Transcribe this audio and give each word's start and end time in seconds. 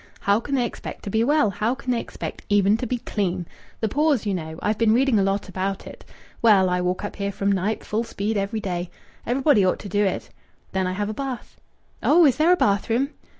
How 0.21 0.39
can 0.39 0.55
they 0.55 0.65
expect 0.65 1.03
to 1.03 1.11
be 1.11 1.23
well? 1.23 1.51
How 1.51 1.75
can 1.75 1.91
they 1.91 1.99
expect 1.99 2.41
even 2.49 2.75
to 2.77 2.87
be 2.87 2.97
clean? 2.97 3.45
The 3.81 3.87
pores, 3.87 4.25
you 4.25 4.33
know. 4.33 4.57
I've 4.63 4.79
been 4.79 4.95
reading 4.95 5.19
a 5.19 5.23
lot 5.23 5.47
about 5.47 5.85
it. 5.85 6.03
Well, 6.41 6.69
I 6.71 6.81
walk 6.81 7.05
up 7.05 7.17
here 7.17 7.31
from 7.31 7.51
Knype 7.51 7.83
full 7.83 8.03
speed 8.03 8.35
every 8.35 8.61
day. 8.61 8.89
Everybody 9.27 9.63
ought 9.63 9.77
to 9.77 9.89
do 9.89 10.03
it. 10.03 10.31
Then 10.71 10.87
I 10.87 10.93
have 10.93 11.09
a 11.09 11.13
bath." 11.13 11.61
"Oh! 12.01 12.25
Is 12.25 12.37
there 12.37 12.51
a 12.51 12.57
bathroom?" 12.57 13.09